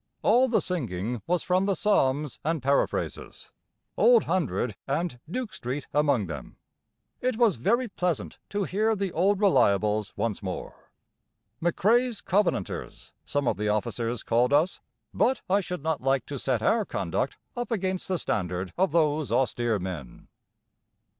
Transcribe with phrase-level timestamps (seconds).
[0.23, 3.51] All the singing was from the psalms and paraphrases:
[3.95, 6.57] "Old Hundred" and "Duke Street" among them.
[7.21, 10.89] It was very pleasant to hear the old reliables once more.
[11.61, 14.79] "McCrae's Covenanters" some of the officers called us;
[15.13, 19.31] but I should not like to set our conduct up against the standard of those
[19.31, 20.29] austere men.